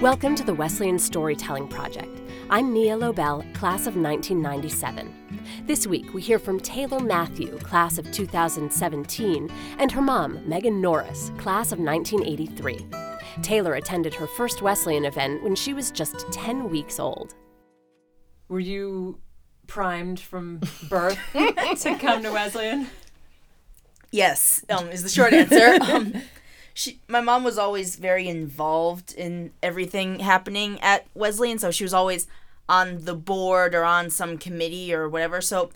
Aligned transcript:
Welcome 0.00 0.36
to 0.36 0.44
the 0.44 0.54
Wesleyan 0.54 0.96
Storytelling 0.96 1.66
Project. 1.66 2.20
I'm 2.50 2.72
Nia 2.72 2.96
Lobel, 2.96 3.42
class 3.52 3.88
of 3.88 3.96
1997. 3.96 5.12
This 5.66 5.88
week, 5.88 6.14
we 6.14 6.22
hear 6.22 6.38
from 6.38 6.60
Taylor 6.60 7.00
Matthew, 7.00 7.58
class 7.58 7.98
of 7.98 8.10
2017, 8.12 9.50
and 9.78 9.90
her 9.90 10.00
mom, 10.00 10.48
Megan 10.48 10.80
Norris, 10.80 11.32
class 11.36 11.72
of 11.72 11.80
1983. 11.80 12.86
Taylor 13.42 13.74
attended 13.74 14.14
her 14.14 14.28
first 14.28 14.62
Wesleyan 14.62 15.04
event 15.04 15.42
when 15.42 15.56
she 15.56 15.74
was 15.74 15.90
just 15.90 16.30
10 16.30 16.70
weeks 16.70 17.00
old. 17.00 17.34
Were 18.48 18.60
you 18.60 19.18
primed 19.66 20.20
from 20.20 20.60
birth 20.88 21.18
to 21.32 21.98
come 21.98 22.22
to 22.22 22.30
Wesleyan? 22.30 22.86
Yes, 24.12 24.64
um, 24.70 24.88
is 24.90 25.02
the 25.02 25.08
short 25.08 25.32
answer. 25.32 25.76
um, 25.82 26.14
she, 26.78 27.00
my 27.08 27.20
mom 27.20 27.42
was 27.42 27.58
always 27.58 27.96
very 27.96 28.28
involved 28.28 29.12
in 29.12 29.50
everything 29.64 30.20
happening 30.20 30.80
at 30.80 31.08
Wesleyan, 31.12 31.58
so 31.58 31.72
she 31.72 31.82
was 31.82 31.92
always 31.92 32.28
on 32.68 33.04
the 33.04 33.16
board 33.16 33.74
or 33.74 33.82
on 33.82 34.10
some 34.10 34.38
committee 34.38 34.94
or 34.94 35.08
whatever. 35.08 35.40
So, 35.40 35.70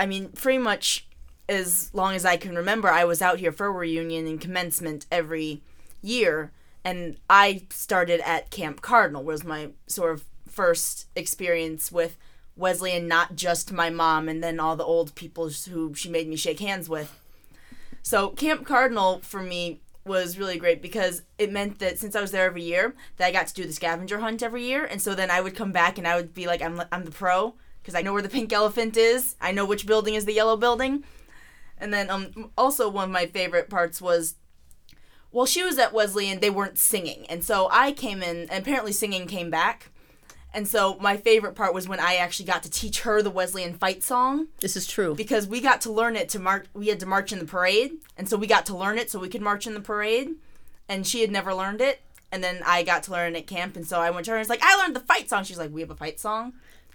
I 0.00 0.06
mean, 0.06 0.30
pretty 0.30 0.56
much 0.56 1.06
as 1.46 1.90
long 1.92 2.14
as 2.14 2.24
I 2.24 2.38
can 2.38 2.56
remember, 2.56 2.88
I 2.88 3.04
was 3.04 3.20
out 3.20 3.38
here 3.38 3.52
for 3.52 3.70
reunion 3.70 4.26
and 4.26 4.40
commencement 4.40 5.04
every 5.12 5.60
year, 6.00 6.52
and 6.82 7.18
I 7.28 7.64
started 7.68 8.26
at 8.26 8.50
Camp 8.50 8.80
Cardinal, 8.80 9.24
was 9.24 9.44
my 9.44 9.72
sort 9.88 10.14
of 10.14 10.24
first 10.48 11.06
experience 11.14 11.92
with 11.92 12.16
Wesleyan, 12.56 13.06
not 13.06 13.36
just 13.36 13.74
my 13.74 13.90
mom, 13.90 14.30
and 14.30 14.42
then 14.42 14.58
all 14.58 14.74
the 14.74 14.84
old 14.84 15.14
people 15.16 15.50
who 15.50 15.92
she 15.92 16.08
made 16.08 16.28
me 16.28 16.36
shake 16.36 16.60
hands 16.60 16.88
with. 16.88 17.20
So 18.02 18.30
Camp 18.30 18.66
Cardinal 18.66 19.20
for 19.20 19.42
me 19.42 19.80
was 20.04 20.38
really 20.38 20.58
great 20.58 20.82
because 20.82 21.22
it 21.38 21.52
meant 21.52 21.78
that 21.78 21.98
since 21.98 22.14
I 22.14 22.20
was 22.20 22.30
there 22.30 22.46
every 22.46 22.62
year, 22.62 22.94
that 23.16 23.26
I 23.26 23.32
got 23.32 23.46
to 23.48 23.54
do 23.54 23.64
the 23.64 23.72
scavenger 23.72 24.20
hunt 24.20 24.42
every 24.42 24.64
year, 24.64 24.84
and 24.84 25.00
so 25.00 25.14
then 25.14 25.30
I 25.30 25.40
would 25.40 25.56
come 25.56 25.72
back 25.72 25.98
and 25.98 26.06
I 26.06 26.16
would 26.16 26.34
be 26.34 26.46
like, 26.46 26.62
I'm 26.62 26.82
I'm 26.92 27.04
the 27.04 27.10
pro 27.10 27.54
because 27.82 27.94
I 27.94 28.02
know 28.02 28.12
where 28.12 28.22
the 28.22 28.28
pink 28.28 28.52
elephant 28.60 28.96
is, 28.96 29.36
I 29.40 29.52
know 29.52 29.64
which 29.64 29.86
building 29.86 30.14
is 30.14 30.24
the 30.24 30.32
yellow 30.32 30.56
building, 30.56 31.04
and 31.78 31.92
then 31.92 32.10
um 32.10 32.50
also 32.56 32.88
one 32.88 33.04
of 33.04 33.10
my 33.10 33.26
favorite 33.26 33.70
parts 33.70 34.00
was. 34.00 34.36
Well, 35.32 35.46
she 35.46 35.64
was 35.64 35.80
at 35.80 35.92
Wesleyan, 35.92 36.38
they 36.38 36.48
weren't 36.48 36.78
singing. 36.78 37.26
And 37.28 37.42
so 37.42 37.68
I 37.72 37.90
came 37.90 38.22
in, 38.22 38.48
and 38.48 38.62
apparently 38.62 38.92
singing 38.92 39.26
came 39.26 39.50
back. 39.50 39.90
And 40.54 40.68
so 40.68 40.96
my 41.00 41.16
favorite 41.16 41.56
part 41.56 41.74
was 41.74 41.88
when 41.88 41.98
I 41.98 42.14
actually 42.14 42.46
got 42.46 42.62
to 42.62 42.70
teach 42.70 43.00
her 43.00 43.20
the 43.20 43.30
Wesleyan 43.30 43.74
fight 43.74 44.04
song 44.04 44.46
This 44.60 44.76
is 44.76 44.86
true. 44.86 45.14
because 45.16 45.48
we 45.48 45.60
got 45.60 45.80
to 45.80 45.92
learn 45.92 46.14
it 46.14 46.28
to 46.30 46.38
march. 46.38 46.66
We 46.72 46.86
had 46.88 47.00
to 47.00 47.06
march 47.06 47.32
in 47.32 47.40
the 47.40 47.44
parade, 47.44 47.94
and 48.16 48.28
so 48.28 48.36
we 48.36 48.46
got 48.46 48.64
to 48.66 48.76
learn 48.76 48.96
it 48.96 49.10
so 49.10 49.18
we 49.18 49.28
could 49.28 49.42
march 49.42 49.66
in 49.66 49.74
the 49.74 49.80
parade. 49.80 50.30
And 50.88 51.04
she 51.06 51.22
had 51.22 51.32
never 51.32 51.52
learned 51.52 51.80
it, 51.80 52.02
and 52.30 52.42
then 52.44 52.60
I 52.64 52.84
got 52.84 53.02
to 53.04 53.10
learn 53.12 53.34
it 53.34 53.38
at 53.40 53.46
camp, 53.48 53.74
and 53.74 53.84
so 53.86 54.00
I 54.00 54.10
went 54.10 54.26
to 54.26 54.30
her 54.30 54.36
and 54.36 54.42
was 54.42 54.48
like, 54.48 54.62
"I 54.62 54.76
learned 54.76 54.94
the 54.94 55.00
fight 55.00 55.28
song." 55.28 55.42
She's 55.42 55.58
like, 55.58 55.72
"We 55.72 55.80
have 55.80 55.90
a 55.90 55.96
fight 55.96 56.20
song," 56.20 56.52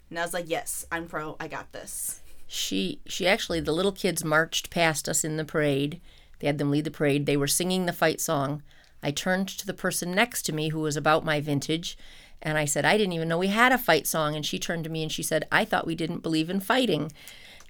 and 0.10 0.18
I 0.18 0.22
was 0.22 0.34
like, 0.34 0.46
"Yes, 0.48 0.86
I'm 0.90 1.08
pro. 1.08 1.36
I 1.40 1.48
got 1.50 1.72
this." 1.74 2.22
She 2.48 3.02
she 3.08 3.28
actually 3.28 3.60
the 3.60 3.74
little 3.74 3.92
kids 3.92 4.24
marched 4.24 4.70
past 4.70 5.10
us 5.10 5.24
in 5.26 5.36
the 5.38 5.44
parade. 5.46 6.00
They 6.40 6.48
had 6.48 6.60
them 6.60 6.72
lead 6.72 6.86
the 6.86 6.92
parade. 6.92 7.26
They 7.26 7.36
were 7.38 7.48
singing 7.48 7.86
the 7.86 7.94
fight 7.94 8.22
song. 8.22 8.64
I 9.04 9.12
turned 9.12 9.48
to 9.50 9.66
the 9.68 9.74
person 9.74 10.12
next 10.12 10.44
to 10.44 10.54
me 10.54 10.70
who 10.70 10.80
was 10.80 10.96
about 10.98 11.26
my 11.26 11.42
vintage 11.42 11.98
and 12.42 12.58
I 12.58 12.66
said, 12.66 12.86
I 12.86 12.98
didn't 12.98 13.14
even 13.14 13.28
know 13.28 13.38
we 13.38 13.48
had 13.48 13.72
a 13.72 13.78
fight 13.78 14.08
song. 14.08 14.36
And 14.36 14.46
she 14.46 14.60
turned 14.60 14.84
to 14.86 14.90
me 14.90 15.04
and 15.04 15.12
she 15.12 15.24
said, 15.24 15.48
I 15.52 15.66
thought 15.66 15.88
we 15.88 15.96
didn't 15.96 16.20
believe 16.20 16.50
in 16.50 16.60
fighting. 16.60 17.12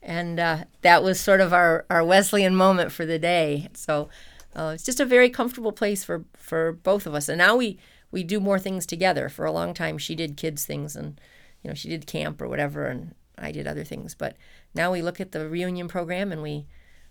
And 0.01 0.39
uh, 0.39 0.65
that 0.81 1.03
was 1.03 1.19
sort 1.19 1.41
of 1.41 1.53
our, 1.53 1.85
our 1.89 2.03
Wesleyan 2.03 2.55
moment 2.55 2.91
for 2.91 3.05
the 3.05 3.19
day. 3.19 3.69
So 3.73 4.09
uh, 4.55 4.71
it's 4.75 4.83
just 4.83 4.99
a 4.99 5.05
very 5.05 5.29
comfortable 5.29 5.71
place 5.71 6.03
for, 6.03 6.23
for 6.37 6.71
both 6.71 7.05
of 7.05 7.15
us. 7.15 7.29
And 7.29 7.37
now 7.37 7.55
we, 7.55 7.79
we 8.11 8.23
do 8.23 8.39
more 8.39 8.59
things 8.59 8.85
together. 8.85 9.27
For 9.27 9.45
a 9.45 9.51
long 9.51 9.73
time, 9.73 9.97
she 9.97 10.15
did 10.15 10.37
kids' 10.37 10.65
things 10.65 10.95
and, 10.95 11.19
you 11.63 11.69
know, 11.69 11.73
she 11.73 11.89
did 11.89 12.07
camp 12.07 12.41
or 12.41 12.47
whatever, 12.47 12.85
and 12.85 13.13
I 13.37 13.51
did 13.51 13.67
other 13.67 13.83
things. 13.83 14.15
But 14.15 14.37
now 14.73 14.91
we 14.91 15.01
look 15.01 15.19
at 15.19 15.31
the 15.31 15.49
reunion 15.49 15.87
program 15.87 16.31
and 16.31 16.41
we 16.41 16.67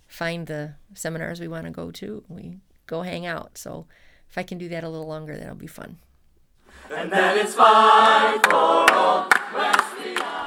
find 0.06 0.46
the 0.46 0.74
seminars 0.94 1.40
we 1.40 1.48
want 1.48 1.66
to 1.66 1.70
go 1.70 1.90
to. 1.90 2.24
We 2.28 2.58
go 2.86 3.02
hang 3.02 3.26
out. 3.26 3.58
So 3.58 3.86
if 4.30 4.38
I 4.38 4.42
can 4.42 4.58
do 4.58 4.68
that 4.70 4.84
a 4.84 4.88
little 4.88 5.06
longer, 5.06 5.36
that'll 5.36 5.54
be 5.54 5.66
fun. 5.66 5.98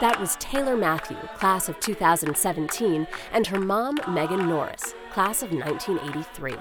That 0.02 0.19
was 0.19 0.36
Taylor 0.38 0.75
Matthew, 0.75 1.18
class 1.36 1.69
of 1.69 1.80
2017, 1.80 3.06
and 3.31 3.47
her 3.47 3.59
mom, 3.59 4.00
Megan 4.08 4.50
Norris, 4.50 4.96
class 5.12 5.44
of 5.44 5.52
1983. 5.52 6.56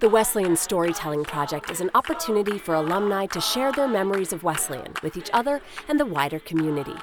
The 0.00 0.08
Wesleyan 0.08 0.56
Storytelling 0.56 1.24
Project 1.24 1.70
is 1.70 1.80
an 1.80 1.90
opportunity 1.94 2.58
for 2.58 2.74
alumni 2.74 3.24
to 3.26 3.40
share 3.40 3.70
their 3.72 3.88
memories 3.88 4.34
of 4.34 4.42
Wesleyan 4.42 4.92
with 5.02 5.16
each 5.16 5.30
other 5.32 5.62
and 5.88 5.98
the 5.98 6.04
wider 6.04 6.40
community. 6.40 6.96